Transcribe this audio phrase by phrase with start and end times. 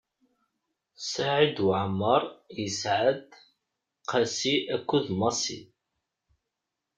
[1.11, 2.21] Saɛid Waɛmeṛ
[2.59, 3.29] yesɛa-d:
[4.09, 5.59] Qasi akked Massi.